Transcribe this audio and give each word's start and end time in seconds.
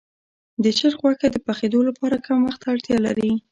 د 0.63 0.65
چرګ 0.77 0.95
غوښه 1.01 1.27
د 1.31 1.37
پخېدو 1.45 1.79
لپاره 1.89 2.15
کم 2.25 2.37
وخت 2.47 2.59
ته 2.63 2.67
اړتیا 2.73 2.97
لري. 3.07 3.31